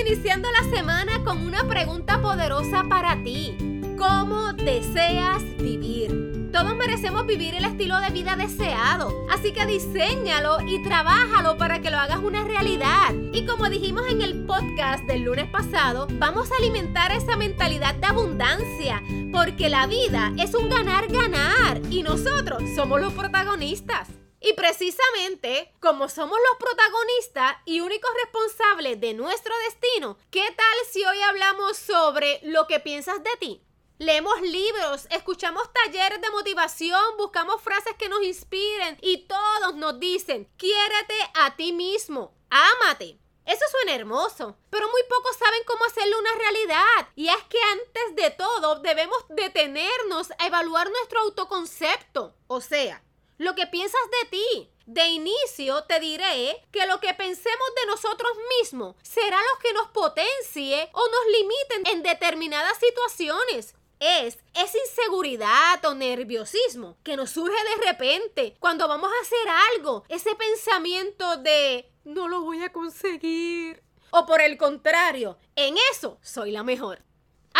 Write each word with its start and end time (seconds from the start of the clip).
iniciando 0.00 0.48
la 0.50 0.70
semana 0.70 1.22
con 1.24 1.44
una 1.44 1.64
pregunta 1.64 2.20
poderosa 2.22 2.84
para 2.88 3.22
ti. 3.22 3.54
¿Cómo 3.98 4.52
deseas 4.54 5.42
vivir? 5.58 6.48
Todos 6.52 6.74
merecemos 6.76 7.26
vivir 7.26 7.54
el 7.54 7.64
estilo 7.64 8.00
de 8.00 8.10
vida 8.10 8.34
deseado, 8.34 9.12
así 9.30 9.52
que 9.52 9.66
diséñalo 9.66 10.58
y 10.66 10.82
trabájalo 10.82 11.56
para 11.58 11.80
que 11.80 11.90
lo 11.90 11.98
hagas 11.98 12.18
una 12.18 12.44
realidad. 12.44 13.12
Y 13.32 13.44
como 13.44 13.68
dijimos 13.68 14.06
en 14.08 14.22
el 14.22 14.46
podcast 14.46 15.04
del 15.04 15.22
lunes 15.22 15.48
pasado, 15.50 16.08
vamos 16.12 16.50
a 16.50 16.56
alimentar 16.56 17.12
esa 17.12 17.36
mentalidad 17.36 17.94
de 17.94 18.06
abundancia, 18.06 19.02
porque 19.32 19.68
la 19.68 19.86
vida 19.86 20.32
es 20.38 20.54
un 20.54 20.68
ganar-ganar 20.70 21.80
y 21.90 22.02
nosotros 22.02 22.62
somos 22.74 23.00
los 23.00 23.12
protagonistas. 23.12 24.19
Y 24.40 24.54
precisamente, 24.54 25.74
como 25.80 26.08
somos 26.08 26.38
los 26.38 26.58
protagonistas 26.58 27.56
y 27.66 27.80
únicos 27.80 28.10
responsables 28.24 28.98
de 28.98 29.12
nuestro 29.12 29.54
destino, 29.66 30.16
¿qué 30.30 30.44
tal 30.56 30.86
si 30.90 31.04
hoy 31.04 31.20
hablamos 31.20 31.76
sobre 31.76 32.40
lo 32.42 32.66
que 32.66 32.80
piensas 32.80 33.22
de 33.22 33.36
ti? 33.38 33.62
Leemos 33.98 34.40
libros, 34.40 35.06
escuchamos 35.10 35.70
talleres 35.74 36.22
de 36.22 36.30
motivación, 36.30 37.18
buscamos 37.18 37.60
frases 37.60 37.94
que 37.98 38.08
nos 38.08 38.22
inspiren 38.22 38.96
y 39.02 39.26
todos 39.26 39.74
nos 39.74 40.00
dicen, 40.00 40.50
quiérete 40.56 41.16
a 41.34 41.54
ti 41.54 41.72
mismo, 41.72 42.34
ámate. 42.48 43.18
Eso 43.44 43.64
suena 43.70 43.94
hermoso, 43.94 44.56
pero 44.70 44.88
muy 44.88 45.02
pocos 45.02 45.36
saben 45.36 45.62
cómo 45.66 45.84
hacerlo 45.84 46.18
una 46.18 46.34
realidad. 46.34 47.08
Y 47.14 47.28
es 47.28 47.42
que 47.50 47.58
antes 47.72 48.16
de 48.16 48.30
todo 48.30 48.76
debemos 48.76 49.18
detenernos 49.28 50.30
a 50.38 50.46
evaluar 50.46 50.88
nuestro 50.88 51.20
autoconcepto. 51.20 52.34
O 52.46 52.62
sea, 52.62 53.02
lo 53.40 53.54
que 53.54 53.66
piensas 53.66 54.02
de 54.20 54.28
ti. 54.28 54.70
De 54.84 55.08
inicio 55.08 55.84
te 55.84 55.98
diré 55.98 56.62
que 56.70 56.86
lo 56.86 57.00
que 57.00 57.14
pensemos 57.14 57.68
de 57.74 57.86
nosotros 57.86 58.32
mismos 58.58 58.96
será 59.02 59.38
lo 59.38 59.58
que 59.62 59.72
nos 59.72 59.88
potencie 59.88 60.90
o 60.92 61.00
nos 61.00 61.26
limiten 61.38 61.94
en 61.94 62.02
determinadas 62.02 62.76
situaciones. 62.78 63.74
Es 63.98 64.38
esa 64.52 64.78
inseguridad 64.78 65.82
o 65.86 65.94
nerviosismo 65.94 66.98
que 67.02 67.16
nos 67.16 67.30
surge 67.30 67.56
de 67.64 67.86
repente 67.86 68.56
cuando 68.60 68.86
vamos 68.86 69.10
a 69.10 69.22
hacer 69.22 69.48
algo. 69.74 70.04
Ese 70.08 70.34
pensamiento 70.34 71.38
de 71.38 71.90
no 72.04 72.28
lo 72.28 72.42
voy 72.42 72.62
a 72.62 72.72
conseguir. 72.72 73.82
O 74.10 74.26
por 74.26 74.42
el 74.42 74.58
contrario, 74.58 75.38
en 75.56 75.76
eso 75.92 76.18
soy 76.20 76.50
la 76.50 76.62
mejor. 76.62 77.02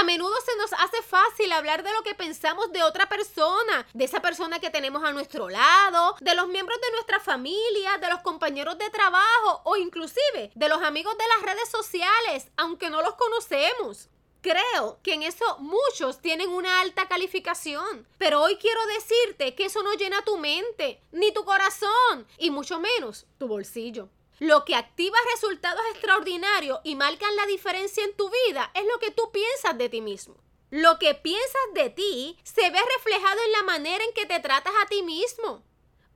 A 0.01 0.03
menudo 0.03 0.33
se 0.41 0.57
nos 0.57 0.73
hace 0.73 1.03
fácil 1.03 1.53
hablar 1.53 1.83
de 1.83 1.93
lo 1.93 2.03
que 2.03 2.15
pensamos 2.15 2.73
de 2.73 2.83
otra 2.83 3.07
persona, 3.07 3.87
de 3.93 4.07
esa 4.07 4.23
persona 4.23 4.59
que 4.59 4.71
tenemos 4.71 5.05
a 5.05 5.13
nuestro 5.13 5.51
lado, 5.51 6.17
de 6.21 6.35
los 6.35 6.49
miembros 6.49 6.81
de 6.81 6.91
nuestra 6.93 7.21
familia, 7.21 7.99
de 7.99 8.09
los 8.09 8.21
compañeros 8.21 8.79
de 8.79 8.89
trabajo 8.89 9.61
o 9.65 9.77
inclusive 9.77 10.53
de 10.55 10.69
los 10.71 10.81
amigos 10.83 11.19
de 11.19 11.29
las 11.29 11.43
redes 11.43 11.69
sociales, 11.69 12.49
aunque 12.57 12.89
no 12.89 13.03
los 13.03 13.15
conocemos. 13.17 14.09
Creo 14.41 14.99
que 15.03 15.13
en 15.13 15.23
eso 15.23 15.59
muchos 15.59 16.23
tienen 16.23 16.49
una 16.49 16.81
alta 16.81 17.07
calificación, 17.07 18.09
pero 18.17 18.41
hoy 18.41 18.57
quiero 18.57 18.81
decirte 18.87 19.55
que 19.55 19.67
eso 19.67 19.83
no 19.83 19.93
llena 19.93 20.25
tu 20.25 20.39
mente, 20.39 21.03
ni 21.13 21.31
tu 21.31 21.45
corazón, 21.45 22.27
y 22.39 22.51
mucho 22.51 22.81
menos 22.81 23.27
tu 23.37 23.49
bolsillo. 23.49 24.09
Lo 24.41 24.65
que 24.65 24.75
activa 24.75 25.19
resultados 25.35 25.83
extraordinarios 25.93 26.81
y 26.83 26.97
marcan 26.97 27.37
la 27.37 27.45
diferencia 27.45 28.03
en 28.03 28.17
tu 28.17 28.31
vida 28.47 28.71
es 28.73 28.87
lo 28.87 28.99
que 28.99 29.11
tú 29.11 29.31
piensas 29.31 29.77
de 29.77 29.91
ti 29.91 30.01
mismo. 30.01 30.35
Lo 30.71 30.99
que 30.99 31.15
piensas 31.15 31.61
de 31.75 31.91
ti 31.91 32.39
se 32.43 32.71
ve 32.71 32.79
reflejado 32.97 33.39
en 33.45 33.53
la 33.53 33.63
manera 33.65 34.03
en 34.03 34.15
que 34.15 34.25
te 34.25 34.41
tratas 34.41 34.73
a 34.83 34.87
ti 34.87 35.03
mismo. 35.03 35.63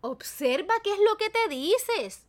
Observa 0.01 0.75
qué 0.83 0.95
es 0.95 0.99
lo 1.01 1.19
que 1.19 1.29
te 1.29 1.49
dices, 1.49 2.27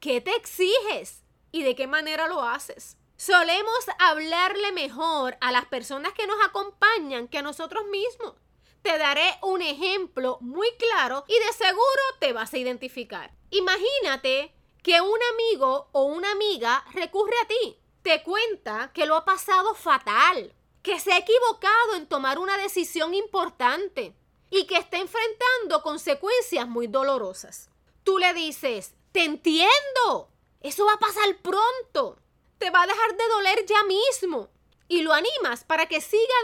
qué 0.00 0.22
te 0.22 0.34
exiges 0.34 1.22
y 1.52 1.62
de 1.62 1.74
qué 1.74 1.86
manera 1.86 2.26
lo 2.26 2.40
haces. 2.40 2.96
Solemos 3.18 3.84
hablarle 3.98 4.72
mejor 4.72 5.36
a 5.42 5.52
las 5.52 5.66
personas 5.66 6.14
que 6.14 6.26
nos 6.26 6.42
acompañan 6.42 7.28
que 7.28 7.38
a 7.38 7.42
nosotros 7.42 7.84
mismos. 7.88 8.32
Te 8.80 8.96
daré 8.96 9.38
un 9.42 9.60
ejemplo 9.60 10.38
muy 10.40 10.70
claro 10.78 11.24
y 11.28 11.38
de 11.38 11.52
seguro 11.52 12.02
te 12.18 12.32
vas 12.32 12.54
a 12.54 12.58
identificar. 12.58 13.30
Imagínate 13.50 14.54
que 14.84 15.00
un 15.00 15.18
amigo 15.32 15.88
o 15.92 16.04
una 16.04 16.30
amiga 16.30 16.84
recurre 16.92 17.34
a 17.42 17.48
ti, 17.48 17.78
te 18.02 18.22
cuenta 18.22 18.92
que 18.92 19.06
lo 19.06 19.16
ha 19.16 19.24
pasado 19.24 19.74
fatal, 19.74 20.54
que 20.82 21.00
se 21.00 21.10
ha 21.10 21.16
equivocado 21.16 21.94
en 21.94 22.06
tomar 22.06 22.38
una 22.38 22.58
decisión 22.58 23.14
importante 23.14 24.14
y 24.50 24.66
que 24.66 24.76
está 24.76 24.98
enfrentando 24.98 25.82
consecuencias 25.82 26.68
muy 26.68 26.86
dolorosas. 26.86 27.70
Tú 28.04 28.18
le 28.18 28.34
dices, 28.34 28.92
te 29.10 29.24
entiendo, 29.24 30.28
eso 30.60 30.84
va 30.84 30.92
a 30.92 30.98
pasar 30.98 31.38
pronto, 31.38 32.18
te 32.58 32.68
va 32.68 32.82
a 32.82 32.86
dejar 32.86 33.16
de 33.16 33.28
doler 33.28 33.64
ya 33.64 33.84
mismo 33.84 34.50
y 34.86 35.00
lo 35.00 35.14
animas 35.14 35.64
para 35.64 35.86
que 35.86 36.02
siga 36.02 36.34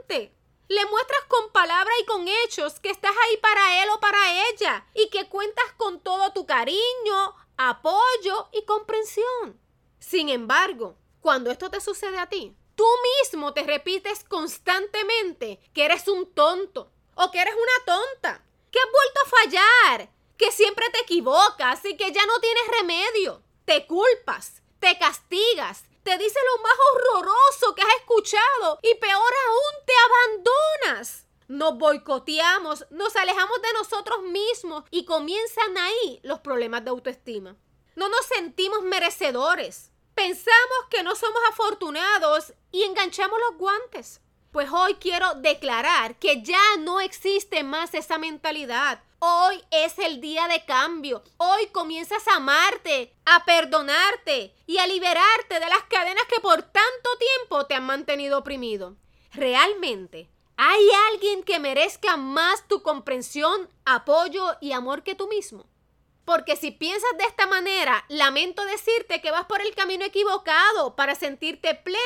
adelante. 0.00 0.34
Le 0.66 0.84
muestras 0.86 1.24
con 1.28 1.52
palabras 1.52 1.94
y 2.00 2.06
con 2.06 2.26
hechos 2.26 2.80
que 2.80 2.90
estás 2.90 3.12
ahí 3.26 3.36
para 3.36 3.84
él 3.84 3.88
o 3.90 4.00
para 4.00 4.18
ella 4.50 4.84
y 4.94 5.10
que 5.10 5.28
cuentas 5.28 5.66
con 5.76 6.00
todo 6.00 6.32
tu 6.32 6.44
cariño, 6.44 7.34
apoyo 7.56 8.48
y 8.52 8.64
comprensión. 8.64 9.60
Sin 9.98 10.28
embargo, 10.28 10.96
cuando 11.20 11.50
esto 11.50 11.70
te 11.70 11.80
sucede 11.80 12.18
a 12.18 12.28
ti, 12.28 12.56
tú 12.74 12.84
mismo 13.20 13.52
te 13.54 13.62
repites 13.62 14.24
constantemente 14.24 15.60
que 15.72 15.84
eres 15.84 16.08
un 16.08 16.32
tonto 16.34 16.90
o 17.14 17.30
que 17.30 17.40
eres 17.40 17.54
una 17.54 17.84
tonta, 17.86 18.44
que 18.70 18.78
has 18.78 18.84
vuelto 18.84 19.20
a 19.20 19.40
fallar, 19.40 20.10
que 20.36 20.50
siempre 20.52 20.88
te 20.90 21.00
equivocas 21.00 21.84
y 21.84 21.96
que 21.96 22.12
ya 22.12 22.26
no 22.26 22.38
tienes 22.40 22.64
remedio. 22.80 23.42
Te 23.64 23.86
culpas, 23.86 24.62
te 24.80 24.98
castigas, 24.98 25.84
te 26.02 26.18
dices 26.18 26.42
lo 26.54 26.62
más 26.62 26.74
horroroso 26.92 27.74
que 27.74 27.82
has 27.82 27.94
escuchado 28.00 28.78
y 28.82 28.94
peor 28.96 29.32
aún 29.48 29.86
te 29.86 29.92
abandonas 30.04 31.24
nos 31.48 31.76
boicoteamos, 31.78 32.86
nos 32.90 33.16
alejamos 33.16 33.60
de 33.62 33.72
nosotros 33.74 34.22
mismos 34.22 34.84
y 34.90 35.04
comienzan 35.04 35.76
ahí 35.78 36.20
los 36.22 36.40
problemas 36.40 36.84
de 36.84 36.90
autoestima. 36.90 37.56
No 37.96 38.08
nos 38.08 38.26
sentimos 38.26 38.82
merecedores. 38.82 39.90
Pensamos 40.14 40.88
que 40.90 41.02
no 41.02 41.14
somos 41.16 41.40
afortunados 41.48 42.52
y 42.70 42.82
enganchamos 42.82 43.38
los 43.48 43.58
guantes. 43.58 44.20
Pues 44.52 44.70
hoy 44.70 44.94
quiero 44.94 45.34
declarar 45.34 46.16
que 46.18 46.42
ya 46.42 46.76
no 46.78 47.00
existe 47.00 47.64
más 47.64 47.92
esa 47.94 48.18
mentalidad. 48.18 49.02
Hoy 49.18 49.60
es 49.70 49.98
el 49.98 50.20
día 50.20 50.46
de 50.46 50.64
cambio. 50.64 51.24
Hoy 51.38 51.66
comienzas 51.72 52.28
a 52.28 52.36
amarte, 52.36 53.16
a 53.24 53.44
perdonarte 53.44 54.54
y 54.66 54.78
a 54.78 54.86
liberarte 54.86 55.58
de 55.58 55.68
las 55.68 55.82
cadenas 55.88 56.24
que 56.28 56.40
por 56.40 56.62
tanto 56.62 57.10
tiempo 57.18 57.66
te 57.66 57.74
han 57.74 57.84
mantenido 57.84 58.38
oprimido. 58.38 58.96
Realmente 59.32 60.28
¿Hay 60.56 60.88
alguien 61.10 61.42
que 61.42 61.58
merezca 61.58 62.16
más 62.16 62.68
tu 62.68 62.82
comprensión, 62.82 63.68
apoyo 63.84 64.56
y 64.60 64.70
amor 64.70 65.02
que 65.02 65.16
tú 65.16 65.26
mismo? 65.26 65.66
Porque 66.24 66.54
si 66.54 66.70
piensas 66.70 67.10
de 67.18 67.24
esta 67.24 67.46
manera, 67.46 68.04
lamento 68.08 68.64
decirte 68.64 69.20
que 69.20 69.32
vas 69.32 69.46
por 69.46 69.60
el 69.60 69.74
camino 69.74 70.04
equivocado 70.04 70.94
para 70.94 71.16
sentirte 71.16 71.74
pleno 71.74 71.98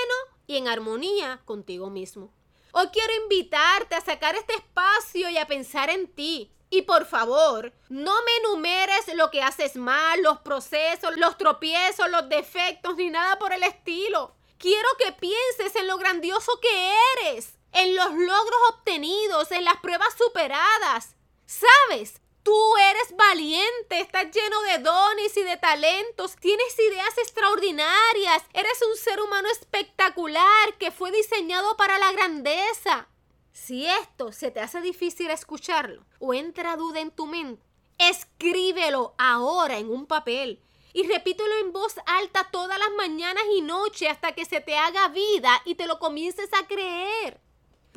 y 0.47 0.57
en 0.57 0.67
armonía 0.67 1.43
contigo 1.45 1.91
mismo. 1.91 2.33
Hoy 2.73 2.89
quiero 2.89 3.13
invitarte 3.23 3.95
a 3.95 4.01
sacar 4.01 4.35
este 4.35 4.55
espacio 4.55 5.29
y 5.29 5.37
a 5.37 5.47
pensar 5.47 5.91
en 5.91 6.09
ti. 6.09 6.51
Y 6.71 6.83
por 6.83 7.05
favor, 7.05 7.73
no 7.91 8.15
me 8.23 8.37
enumeres 8.39 9.15
lo 9.15 9.31
que 9.31 9.43
haces 9.43 9.77
mal, 9.77 10.23
los 10.23 10.39
procesos, 10.39 11.17
los 11.17 11.37
tropiezos, 11.37 12.11
los 12.11 12.29
defectos, 12.31 12.97
ni 12.97 13.11
nada 13.11 13.39
por 13.39 13.53
el 13.53 13.63
estilo. 13.63 14.35
Quiero 14.59 14.89
que 14.99 15.13
pienses 15.13 15.77
en 15.77 15.87
lo 15.87 15.99
grandioso 15.99 16.59
que 16.61 16.93
eres 17.23 17.58
en 17.79 17.95
los 17.95 18.11
logros 18.11 18.61
obtenidos, 18.71 19.53
en 19.53 19.65
las 19.65 19.77
pruebas 19.77 20.13
superadas. 20.19 21.15
¿Sabes? 21.47 22.21
Tú 22.43 22.77
eres 22.91 23.17
valiente, 23.17 24.01
estás 24.01 24.25
lleno 24.33 24.61
de 24.63 24.79
dones 24.79 25.37
y 25.37 25.43
de 25.43 25.57
talentos, 25.59 26.35
tienes 26.37 26.79
ideas 26.79 27.17
extraordinarias, 27.19 28.43
eres 28.53 28.83
un 28.91 28.97
ser 28.97 29.21
humano 29.21 29.49
espectacular 29.51 30.75
que 30.79 30.91
fue 30.91 31.13
diseñado 31.13 31.77
para 31.77 31.99
la 31.99 32.11
grandeza. 32.13 33.09
Si 33.53 33.87
esto 33.87 34.33
se 34.33 34.51
te 34.51 34.61
hace 34.61 34.81
difícil 34.81 35.31
escucharlo 35.31 36.05
o 36.19 36.35
entra 36.35 36.77
duda 36.77 37.01
en 37.01 37.11
tu 37.11 37.27
mente, 37.27 37.63
escríbelo 37.99 39.15
ahora 39.19 39.79
en 39.79 39.91
un 39.91 40.07
papel 40.07 40.63
y 40.95 41.07
repítelo 41.07 41.55
en 41.59 41.73
voz 41.73 41.97
alta 42.07 42.49
todas 42.51 42.79
las 42.79 42.91
mañanas 42.97 43.45
y 43.55 43.61
noches 43.61 44.11
hasta 44.11 44.33
que 44.33 44.47
se 44.47 44.61
te 44.61 44.77
haga 44.77 45.09
vida 45.09 45.61
y 45.65 45.75
te 45.75 45.87
lo 45.87 45.99
comiences 45.99 46.49
a 46.55 46.67
creer 46.67 47.41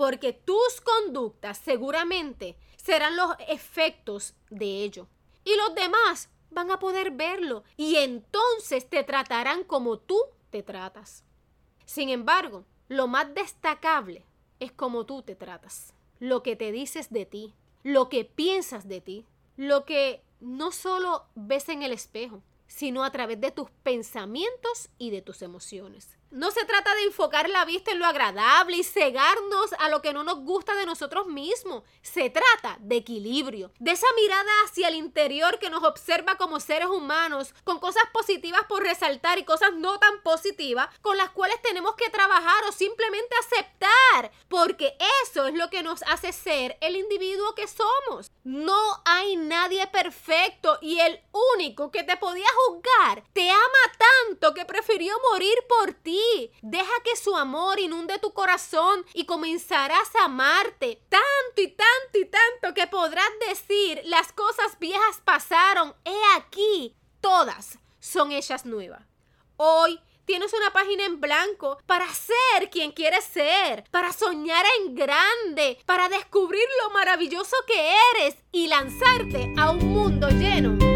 porque 0.01 0.33
tus 0.33 0.81
conductas 0.81 1.59
seguramente 1.59 2.57
serán 2.75 3.15
los 3.15 3.35
efectos 3.47 4.33
de 4.49 4.83
ello. 4.83 5.07
Y 5.43 5.55
los 5.55 5.75
demás 5.75 6.27
van 6.49 6.71
a 6.71 6.79
poder 6.79 7.11
verlo 7.11 7.63
y 7.77 7.97
entonces 7.97 8.89
te 8.89 9.03
tratarán 9.03 9.63
como 9.63 9.99
tú 9.99 10.19
te 10.49 10.63
tratas. 10.63 11.23
Sin 11.85 12.09
embargo, 12.09 12.65
lo 12.87 13.07
más 13.07 13.31
destacable 13.35 14.25
es 14.59 14.71
cómo 14.71 15.05
tú 15.05 15.21
te 15.21 15.35
tratas, 15.35 15.93
lo 16.19 16.41
que 16.41 16.55
te 16.55 16.71
dices 16.71 17.11
de 17.11 17.27
ti, 17.27 17.53
lo 17.83 18.09
que 18.09 18.25
piensas 18.25 18.87
de 18.87 19.01
ti, 19.01 19.27
lo 19.55 19.85
que 19.85 20.23
no 20.39 20.71
solo 20.71 21.27
ves 21.35 21.69
en 21.69 21.83
el 21.83 21.93
espejo, 21.93 22.41
sino 22.65 23.03
a 23.03 23.11
través 23.11 23.39
de 23.39 23.51
tus 23.51 23.69
pensamientos 23.83 24.89
y 24.97 25.11
de 25.11 25.21
tus 25.21 25.43
emociones. 25.43 26.17
No 26.31 26.49
se 26.49 26.63
trata 26.63 26.95
de 26.95 27.03
enfocar 27.03 27.49
la 27.49 27.65
vista 27.65 27.91
en 27.91 27.99
lo 27.99 28.05
agradable 28.05 28.77
y 28.77 28.83
cegarnos 28.85 29.73
a 29.79 29.89
lo 29.89 30.01
que 30.01 30.13
no 30.13 30.23
nos 30.23 30.39
gusta 30.39 30.75
de 30.75 30.85
nosotros 30.85 31.27
mismos. 31.27 31.83
Se 32.01 32.29
trata 32.29 32.77
de 32.79 32.95
equilibrio, 32.95 33.73
de 33.79 33.91
esa 33.91 34.07
mirada 34.15 34.49
hacia 34.63 34.87
el 34.87 34.95
interior 34.95 35.59
que 35.59 35.69
nos 35.69 35.83
observa 35.83 36.37
como 36.37 36.61
seres 36.61 36.87
humanos, 36.87 37.53
con 37.65 37.79
cosas 37.79 38.03
positivas 38.13 38.61
por 38.69 38.81
resaltar 38.81 39.39
y 39.39 39.43
cosas 39.43 39.73
no 39.73 39.99
tan 39.99 40.21
positivas 40.21 40.87
con 41.01 41.17
las 41.17 41.31
cuales 41.31 41.61
tenemos 41.61 41.95
que 41.95 42.09
trabajar 42.09 42.63
o 42.63 42.71
simplemente 42.71 43.35
aceptar, 43.35 44.31
porque 44.47 44.95
eso 45.25 45.47
es 45.47 45.53
lo 45.53 45.69
que 45.69 45.83
nos 45.83 46.01
hace 46.03 46.31
ser 46.31 46.77
el 46.79 46.95
individuo 46.95 47.55
que 47.55 47.67
somos. 47.67 48.31
No 48.45 49.01
hay 49.03 49.35
nadie 49.35 49.85
perfecto 49.87 50.77
y 50.81 51.01
el 51.01 51.19
único 51.57 51.91
que 51.91 52.03
te 52.03 52.15
podía 52.15 52.47
juzgar 52.67 53.23
te 53.33 53.49
ama 53.49 53.80
morir 55.31 55.55
por 55.67 55.93
ti 55.93 56.51
Deja 56.61 56.91
que 57.03 57.15
su 57.15 57.35
amor 57.35 57.79
inunde 57.79 58.19
tu 58.19 58.33
corazón 58.33 59.05
y 59.13 59.25
comenzarás 59.25 60.15
a 60.15 60.25
amarte 60.25 61.01
tanto 61.09 61.61
y 61.61 61.67
tanto 61.69 62.19
y 62.19 62.25
tanto 62.25 62.73
que 62.73 62.87
podrás 62.87 63.29
decir 63.47 64.01
las 64.05 64.31
cosas 64.33 64.77
viejas 64.79 65.21
pasaron. 65.23 65.95
He 66.05 66.37
aquí, 66.37 66.95
todas 67.19 67.79
son 67.99 68.31
ellas 68.31 68.65
nuevas. 68.65 69.03
Hoy 69.57 69.99
tienes 70.25 70.53
una 70.53 70.71
página 70.71 71.05
en 71.05 71.19
blanco 71.19 71.79
para 71.85 72.07
ser 72.13 72.69
quien 72.69 72.91
quieres 72.91 73.23
ser, 73.25 73.83
para 73.91 74.13
soñar 74.13 74.65
en 74.79 74.95
grande, 74.95 75.79
para 75.85 76.09
descubrir 76.09 76.67
lo 76.83 76.91
maravilloso 76.91 77.55
que 77.67 77.93
eres 78.15 78.37
y 78.51 78.67
lanzarte 78.67 79.53
a 79.57 79.71
un 79.71 79.85
mundo 79.87 80.29
lleno 80.29 80.90